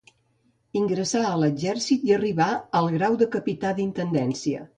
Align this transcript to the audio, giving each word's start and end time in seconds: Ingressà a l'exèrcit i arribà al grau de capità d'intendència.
Ingressà 0.79 1.21
a 1.31 1.33
l'exèrcit 1.41 2.07
i 2.09 2.15
arribà 2.17 2.49
al 2.81 2.91
grau 2.97 3.19
de 3.21 3.29
capità 3.37 3.77
d'intendència. 3.83 4.67